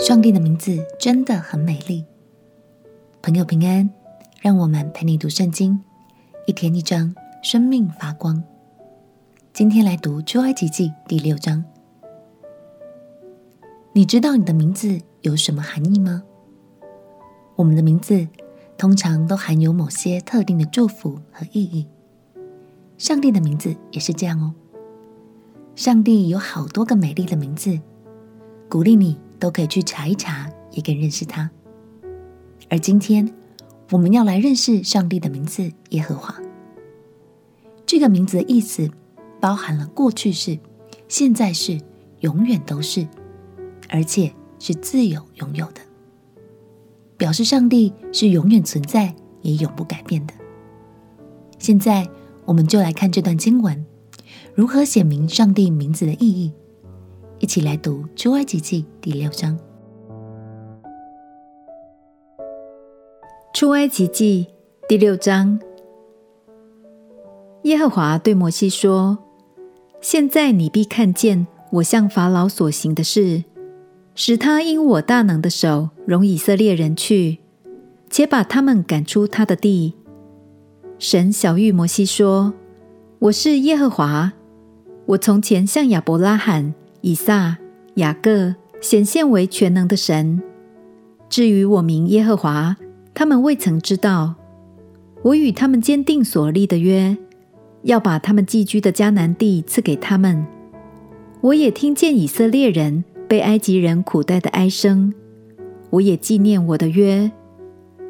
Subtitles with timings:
[0.00, 2.06] 上帝的名字真的很美丽。
[3.20, 3.90] 朋友平安，
[4.40, 5.78] 让我们陪你读圣经，
[6.46, 8.42] 一天一章，生命发光。
[9.52, 11.62] 今天来读出埃及记第六章。
[13.92, 16.22] 你知道你的名字有什么含义吗？
[17.56, 18.26] 我们的名字
[18.78, 21.86] 通常都含有某些特定的祝福和意义。
[22.96, 24.54] 上帝的名字也是这样哦。
[25.76, 27.78] 上帝有好多个美丽的名字，
[28.70, 31.50] 鼓励你都可以去查一查，也可以认识他。
[32.68, 33.34] 而今天
[33.90, 36.32] 我们要来认识上帝的名字耶和华。
[37.84, 38.88] 这个名字的意思
[39.40, 40.56] 包含了过去式、
[41.08, 41.80] 现在式、
[42.20, 43.08] 永远都是，
[43.88, 45.80] 而且是自有拥有的，
[47.16, 50.34] 表示上帝是永远存在也永不改变的。
[51.58, 52.08] 现在
[52.44, 53.84] 我们就来看这段经文，
[54.54, 56.52] 如何显明上帝名字的意义。
[57.50, 59.58] 一起来读《出埃及记》第六章。
[63.52, 64.46] 出埃及记
[64.88, 65.58] 第六章，
[67.64, 69.18] 耶和华对摩西说
[70.00, 73.42] ：“现在你必看见我向法老所行的事，
[74.14, 77.40] 使他因我大能的手容以色列人去，
[78.08, 79.94] 且把他们赶出他的地。”
[81.00, 82.54] 神晓諭摩西说
[83.18, 84.34] ：“我是耶和华，
[85.06, 87.58] 我从前向亚伯拉罕、以撒、
[87.94, 90.42] 雅各显现为全能的神。
[91.28, 92.76] 至于我名耶和华。”
[93.12, 94.36] 他们未曾知道，
[95.22, 97.14] 我与他们坚定所立的约，
[97.82, 100.46] 要把他们寄居的迦南地赐给他们。
[101.42, 105.12] 我也听见以色列人被埃及人苦待的哀声，
[105.90, 107.30] 我也纪念我的约。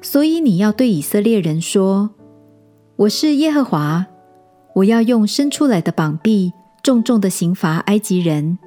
[0.00, 2.10] 所以你要对以色列人说
[2.96, 4.06] ：“我是耶和华，
[4.76, 8.58] 我要用伸出来的膀臂重重的刑罚埃及人，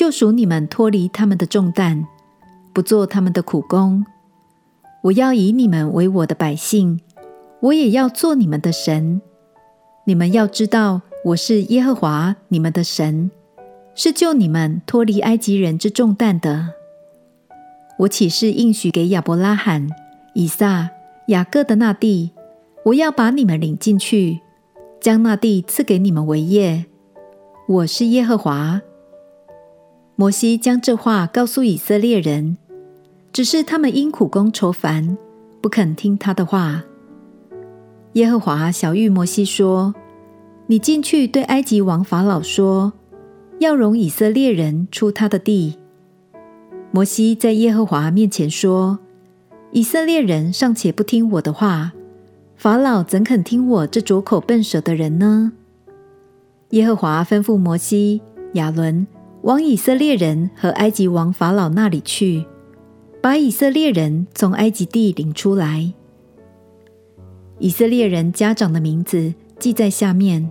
[0.00, 2.06] 救赎你们脱离他们的重担，
[2.72, 4.06] 不做他们的苦工。”
[5.04, 7.00] 我要以你们为我的百姓，
[7.60, 9.20] 我也要做你们的神。
[10.06, 13.30] 你们要知道，我是耶和华你们的神，
[13.94, 16.68] 是救你们脱离埃及人之重担的。
[17.98, 19.86] 我起誓应许给亚伯拉罕、
[20.32, 20.88] 以撒、
[21.26, 22.30] 雅各的那地，
[22.86, 24.40] 我要把你们领进去，
[24.98, 26.86] 将那地赐给你们为业。
[27.68, 28.80] 我是耶和华。
[30.20, 32.58] 摩西将这话告诉以色列人。
[33.32, 35.16] 只是他们因苦工愁烦，
[35.62, 36.84] 不肯听他的话。
[38.12, 39.94] 耶和华晓諭摩西说
[40.68, 42.92] ：“你进去对埃及王法老说，
[43.60, 45.78] 要容以色列人出他的地。”
[46.92, 48.98] 摩西在耶和华面前说
[49.72, 51.92] ：“以色列人尚且不听我的话，
[52.56, 55.52] 法老怎肯听我这拙口笨舌的人呢？”
[56.72, 58.20] 耶和华吩咐摩西、
[58.52, 59.06] 亚伦
[59.42, 62.44] 往以色列人和埃及王法老那里去。
[63.22, 65.92] 把以色列人从埃及地领出来。
[67.58, 70.50] 以色列人家长的名字记在下面：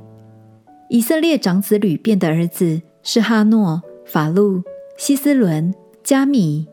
[0.87, 4.61] 以色列长子流便的儿子是哈诺、法路、
[4.97, 5.73] 希斯伦、
[6.03, 6.67] 加米，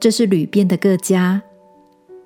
[0.00, 1.42] 这是流便的各家。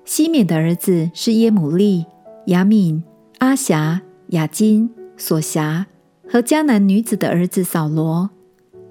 [0.05, 2.07] 西缅的儿子是耶母利、
[2.47, 3.03] 亚敏、
[3.37, 5.85] 阿辖、亚金、索辖
[6.27, 8.31] 和迦南女子的儿子扫罗，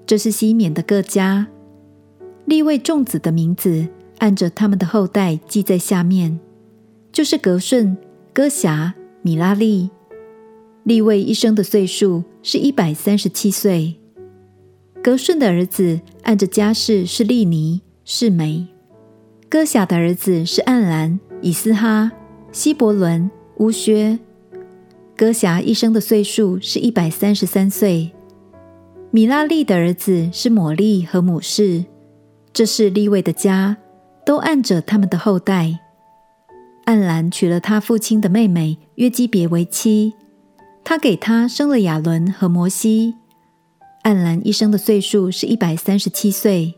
[0.05, 1.47] 这是西缅的各家。
[2.45, 3.87] 立位众子的名字。
[4.19, 6.39] 按着他们的后代记在下面，
[7.11, 7.97] 就是格顺、
[8.31, 9.89] 哥辖、米拉利。
[10.83, 13.95] 利位一生的岁数是一百三十七岁。
[15.03, 18.65] 格顺的儿子按着家世是利尼、示梅。
[19.49, 22.09] 哥辖的儿子是暗兰、以斯哈、
[22.53, 24.17] 希伯伦、乌薛。
[25.17, 28.11] 哥辖一生的岁数是一百三十三岁。
[29.15, 31.85] 米拉利的儿子是摩利和母氏。
[32.51, 33.77] 这是利未的家。
[34.25, 35.79] 都按着他们的后代，
[36.85, 40.13] 暗兰娶了他父亲的妹妹约基别为妻，
[40.81, 43.15] 他给他生了亚伦和摩西。
[44.03, 46.73] 暗兰一生的岁数是一百三十七岁。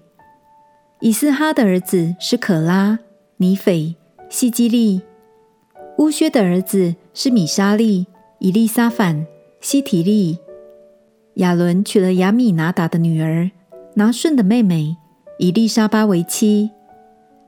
[1.01, 2.97] 以斯哈的儿子是可拉、
[3.37, 3.95] 尼斐、
[4.27, 5.01] 希基利。
[5.99, 8.07] 乌薛的儿子是米沙利、
[8.39, 9.25] 以利沙反、
[9.61, 10.39] 希提利。
[11.35, 13.51] 亚伦娶了亚米拿达的女儿
[13.95, 14.97] 拿顺的妹妹
[15.37, 16.71] 以丽莎巴为妻。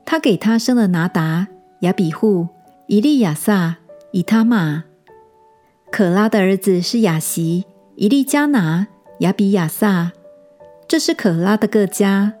[0.04, 1.48] 他给她生了拿达、
[1.80, 2.48] 亚比户、
[2.86, 3.76] 以利亚撒、
[4.12, 4.84] 以他玛。
[5.90, 7.64] 可拉的儿子是亚习、
[7.96, 8.88] 以利加拿、
[9.20, 10.12] 亚比亚撒，
[10.86, 12.34] 这是可拉的各家。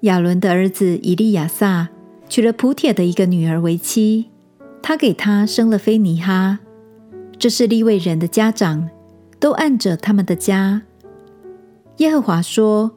[0.00, 1.88] 亚伦的儿子以利亚撒
[2.28, 4.30] 娶了普铁的一个女儿为妻，
[4.82, 6.58] 他给他生了菲尼哈。
[7.38, 8.88] 这是利未人的家长，
[9.38, 10.82] 都按着他们的家。
[11.98, 12.92] 耶和华说：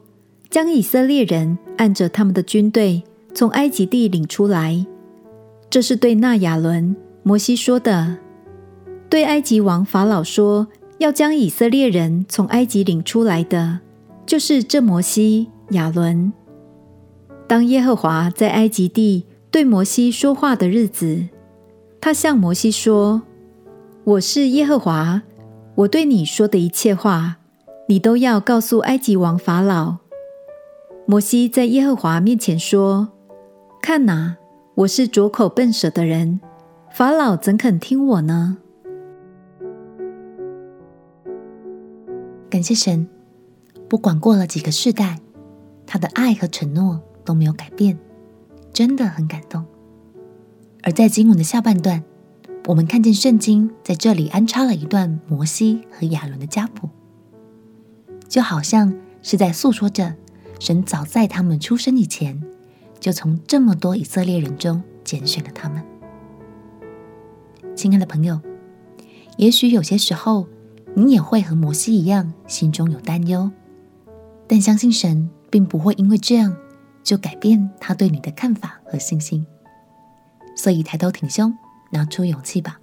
[0.49, 3.03] 将以色列人按着他们的军队
[3.33, 4.85] 从埃及地领出来。
[5.69, 8.17] 这是对那亚伦、摩西说的。
[9.09, 10.67] 对埃及王法老说，
[10.99, 13.79] 要将以色列人从埃及领出来的，
[14.25, 16.31] 就是这摩西、亚伦。
[17.47, 21.27] 当耶和华在埃及地对摩西说话的日子，
[21.99, 23.23] 他向摩西说
[24.03, 25.21] ：“我是耶和华，
[25.75, 27.38] 我对你说的一切话，
[27.88, 29.97] 你都要告诉埃及王法老。”
[31.07, 33.09] 摩西在耶和华面前说
[33.81, 34.38] ：“看哪，
[34.75, 36.39] 我是拙口笨舌的人，
[36.94, 38.57] 法老怎肯听我呢？”
[42.50, 43.07] 感谢神，
[43.89, 45.19] 不管过了几个世代，
[45.88, 47.97] 他的爱和承诺都没有改变，
[48.71, 49.65] 真的很感动。
[50.83, 52.03] 而在经文的下半段，
[52.67, 56.87] 我们看见圣经在这里安插了一段摩西和亚伦的家谱，
[58.27, 58.93] 就好像
[59.23, 60.15] 是在诉说着
[60.59, 62.39] 神早在他们出生以前，
[62.99, 65.83] 就从这么多以色列人中拣选了他们。
[67.75, 68.39] 亲爱的朋友，
[69.37, 70.47] 也许有些时候，
[70.93, 73.49] 你也会和摩西一样，心中有担忧，
[74.47, 76.55] 但相信神并不会因为这样
[77.03, 79.47] 就改变他对你的看法和信心。
[80.55, 81.57] 所以抬头挺胸，
[81.91, 82.79] 拿出勇气吧，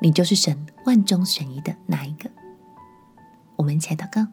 [0.00, 2.30] 你就是神万中选一的那一个。
[3.56, 4.26] 我们一起来祷告，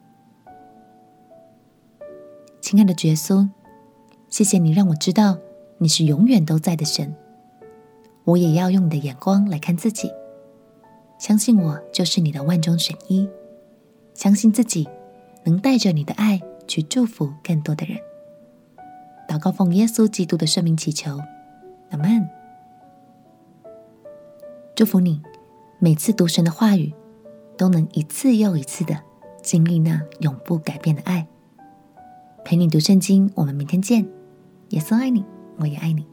[2.60, 3.48] 亲爱的耶稣，
[4.28, 5.38] 谢谢你让我知道
[5.78, 7.14] 你是永远都在的神，
[8.24, 10.10] 我也要用你的眼光来看自己。
[11.18, 13.28] 相信我就是你的万中选一，
[14.14, 14.88] 相信自己
[15.44, 17.98] 能带着你的爱去祝福更多的人。
[19.26, 21.18] 祷告奉耶稣基督的圣名祈求，
[21.90, 22.35] 阿门。
[24.76, 25.22] 祝福你，
[25.78, 26.92] 每次读神的话语，
[27.56, 28.94] 都能一次又一次的
[29.42, 31.26] 经历那永不改变的爱。
[32.44, 34.06] 陪你读圣经，我们明天见。
[34.68, 35.24] 耶稣爱你，
[35.56, 36.06] 我也爱你。